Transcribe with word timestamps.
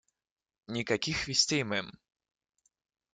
Никаких 0.67 1.27
вестей, 1.27 1.61
мэм. 1.69 1.87